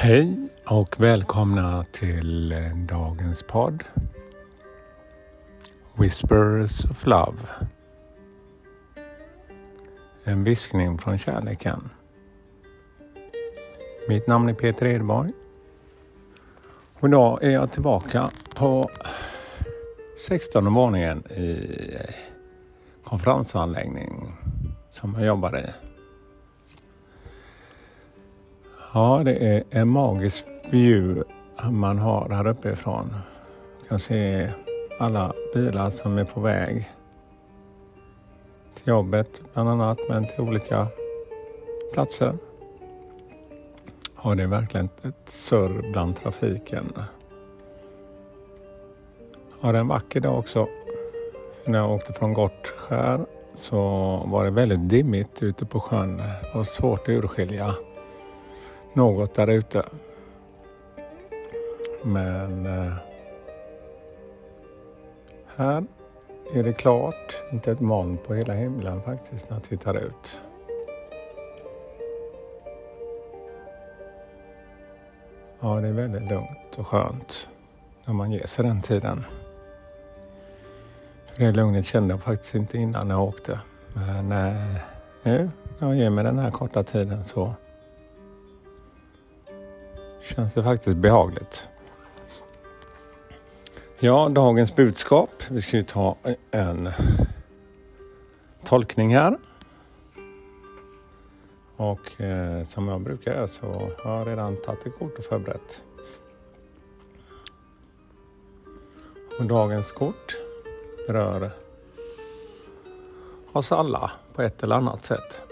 [0.00, 2.54] Hej och välkomna till
[2.88, 3.84] dagens podd
[5.94, 7.38] Whispers of Love.
[10.24, 11.90] En viskning från kärleken.
[14.08, 15.32] Mitt namn är Peter Edborg.
[17.00, 18.90] Och idag är jag tillbaka på
[20.28, 21.76] 16 våningen i
[23.04, 24.32] konferensanläggning
[24.90, 25.87] som jag jobbar i.
[28.98, 31.24] Ja, det är en magisk view
[31.70, 33.10] man har här uppifrån.
[33.78, 34.50] Man kan se
[34.98, 36.90] alla bilar som är på väg
[38.74, 40.86] till jobbet bland annat, men till olika
[41.92, 42.34] platser.
[44.22, 46.92] Ja, det är verkligen ett surr bland trafiken.
[49.60, 50.68] Ja, det är en vacker dag också.
[51.64, 53.78] När jag åkte från Gottskär så
[54.26, 56.16] var det väldigt dimmigt ute på sjön.
[56.16, 57.74] Det var svårt att urskilja
[58.92, 59.84] något där ute.
[62.02, 62.92] Men eh,
[65.56, 65.84] här
[66.54, 70.40] är det klart, inte ett moln på hela himlen faktiskt när jag tittar ut.
[75.60, 77.48] Ja, det är väldigt lugnt och skönt
[78.04, 79.24] när man ger sig den tiden.
[81.26, 83.60] För det lugnet kände jag faktiskt inte innan jag åkte.
[83.94, 84.74] Men eh,
[85.22, 87.54] nu när jag ger mig den här korta tiden så
[90.34, 91.68] känns det faktiskt behagligt.
[93.98, 95.30] Ja, dagens budskap.
[95.48, 96.16] Vi ska ju ta
[96.50, 96.90] en
[98.64, 99.38] tolkning här.
[101.76, 105.82] Och eh, som jag brukar göra så har jag redan tagit ett kort och förberett.
[109.38, 110.36] Och dagens kort
[111.06, 111.50] berör
[113.52, 115.47] oss alla på ett eller annat sätt.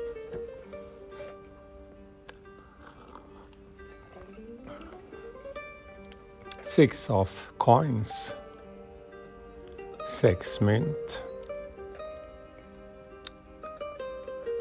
[6.76, 8.34] Six of coins.
[10.20, 11.24] Sex mynt.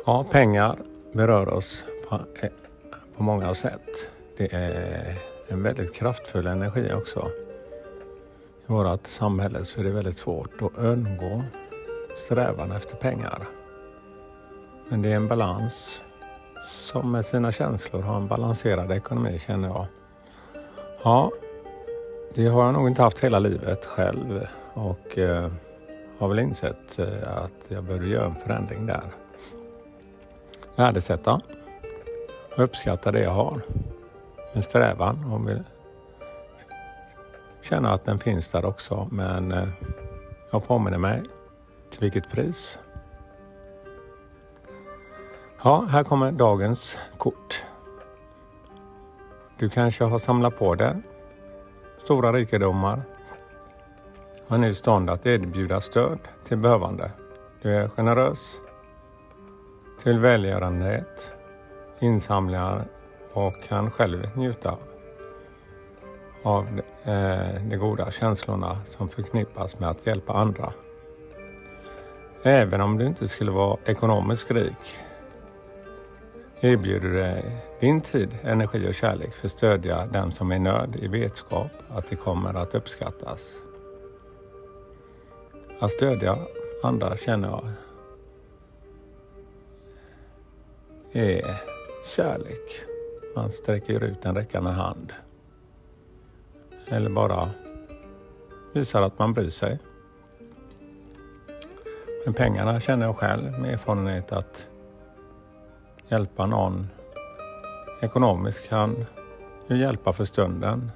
[0.05, 0.79] Ja, pengar
[1.11, 2.49] berör oss på, eh,
[3.17, 4.09] på många sätt.
[4.37, 5.15] Det är
[5.47, 7.29] en väldigt kraftfull energi också.
[8.67, 11.43] I vårt samhälle så är det väldigt svårt att undgå
[12.25, 13.47] strävan efter pengar.
[14.89, 16.01] Men det är en balans
[16.65, 19.85] som med sina känslor har en balanserad ekonomi känner jag.
[21.03, 21.31] Ja,
[22.35, 25.51] det har jag nog inte haft hela livet själv och eh,
[26.17, 29.03] har väl insett eh, att jag behöver göra en förändring där.
[30.75, 31.41] Värdesätta
[32.57, 33.61] och uppskatta det jag har.
[34.53, 35.63] En strävan och vill
[37.61, 39.67] känna att den finns där också men eh,
[40.51, 41.21] jag påminner mig
[41.89, 42.79] till vilket pris.
[45.63, 47.63] Ja, här kommer dagens kort.
[49.57, 51.01] Du kanske har samlat på det
[52.05, 53.01] stora rikedomar
[54.47, 57.11] Han är i stånd att erbjuda stöd till behövande.
[57.61, 58.59] Du är generös
[60.03, 61.31] till välgörenhet,
[61.99, 62.85] insamlingar
[63.33, 64.77] och kan själv njuta
[66.43, 70.73] av eh, de goda känslorna som förknippas med att hjälpa andra.
[72.43, 74.99] Även om du inte skulle vara ekonomiskt rik
[76.59, 80.95] erbjuder dig din tid, energi och kärlek för att stödja den som är i nöd
[81.01, 83.53] i vetskap att det kommer att uppskattas.
[85.79, 86.37] Att stödja
[86.83, 87.71] andra känner jag
[91.11, 91.61] är
[92.15, 92.85] kärlek.
[93.35, 95.13] Man sträcker ut en räckande hand.
[96.87, 97.49] Eller bara
[98.73, 99.79] visar att man bryr sig.
[102.25, 104.69] Men pengarna känner jag själv med erfarenhet att
[106.15, 106.87] hjälpa någon
[108.01, 109.05] ekonomiskt kan
[109.67, 110.91] ju hjälpa för stunden.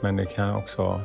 [0.00, 1.00] Men det kan också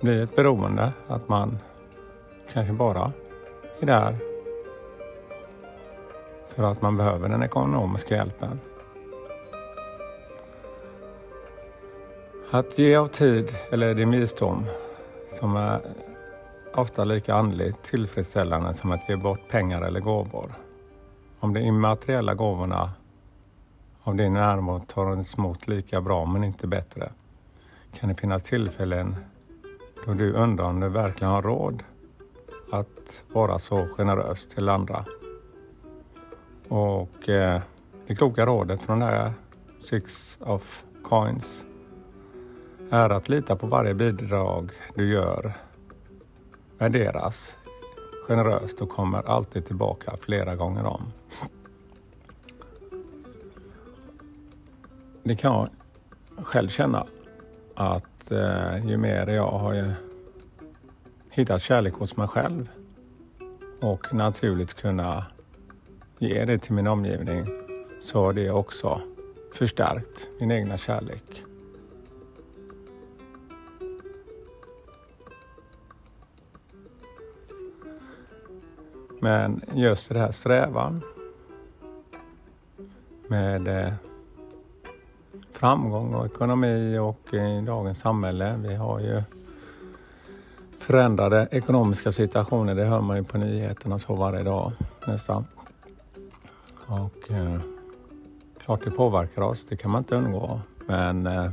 [0.00, 1.58] bli ett beroende att man
[2.52, 3.12] kanske bara
[3.80, 4.16] är där
[6.48, 8.60] för att man behöver den ekonomiska hjälpen.
[12.50, 14.66] Att ge av tid eller din visdom
[15.38, 15.80] som är
[16.76, 20.52] ofta lika andligt tillfredsställande som att ge bort pengar eller gåvor.
[21.40, 22.92] Om de immateriella gåvorna
[24.02, 27.12] av din närvaro tar emot lika bra men inte bättre
[28.00, 29.16] kan det finnas tillfällen
[30.06, 31.82] då du undrar om du verkligen har råd
[32.72, 35.04] att vara så generös till andra.
[36.68, 37.60] Och eh,
[38.06, 39.32] det kloka rådet från det här
[39.80, 41.64] Six of Coins
[42.90, 45.52] är att lita på varje bidrag du gör
[46.84, 47.56] värderas
[48.28, 51.12] generöst och kommer alltid tillbaka flera gånger om.
[55.22, 55.68] Det kan jag
[56.46, 57.06] själv känna
[57.74, 59.94] att eh, ju mer jag har
[61.30, 62.68] hittat kärlek hos mig själv
[63.80, 65.26] och naturligt kunna
[66.18, 67.46] ge det till min omgivning
[68.02, 69.00] så har det också
[69.54, 71.44] förstärkt min egna kärlek.
[79.24, 81.02] Men just det här strävan
[83.28, 83.92] med eh,
[85.52, 88.60] framgång och ekonomi och i dagens samhälle.
[88.68, 89.22] Vi har ju
[90.78, 92.74] förändrade ekonomiska situationer.
[92.74, 94.72] Det hör man ju på nyheterna så varje dag
[95.06, 95.46] nästan.
[96.86, 97.60] Och eh,
[98.64, 100.60] klart det påverkar oss, det kan man inte undgå.
[100.86, 101.50] Men eh,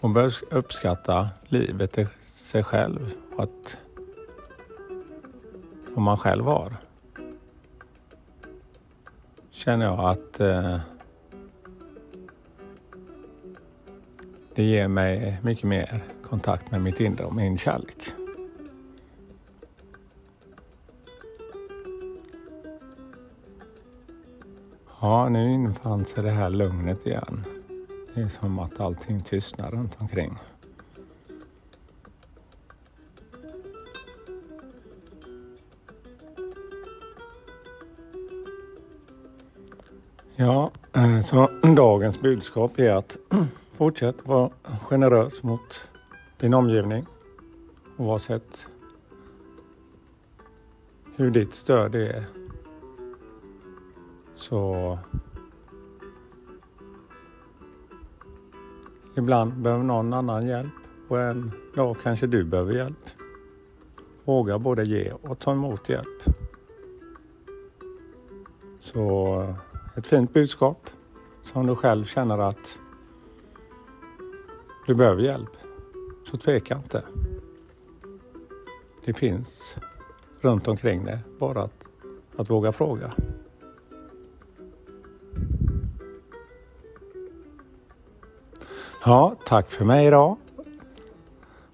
[0.00, 3.76] man bör uppskatta livet i sig själv och att
[5.96, 6.76] som man själv har.
[9.50, 10.78] Känner jag att eh,
[14.54, 18.12] det ger mig mycket mer kontakt med mitt inre och min kärlek.
[25.00, 27.44] Ja, nu infann sig det här lugnet igen.
[28.14, 30.38] Det är som att allting tystnar runt omkring.
[40.38, 43.16] Ja, eh, så dagens budskap är att
[43.76, 44.50] fortsätt vara
[44.80, 45.88] generös mot
[46.40, 47.06] din omgivning
[47.96, 48.66] oavsett
[51.16, 52.24] hur ditt stöd är.
[54.34, 54.98] Så
[59.16, 60.74] ibland behöver någon annan hjälp
[61.08, 63.10] och en dag kanske du behöver hjälp.
[64.24, 66.36] Våga både ge och ta emot hjälp.
[68.80, 69.54] Så
[69.96, 70.90] ett fint budskap
[71.42, 72.78] som du själv känner att
[74.86, 75.50] du behöver hjälp.
[76.30, 77.02] Så tveka inte.
[79.04, 79.76] Det finns
[80.40, 81.18] runt omkring dig.
[81.38, 81.88] Bara att,
[82.36, 83.12] att våga fråga.
[89.04, 90.36] Ja, tack för mig idag.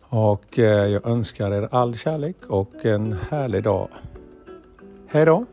[0.02, 3.88] Och eh, jag önskar er all kärlek och en härlig dag.
[5.06, 5.46] Hej då!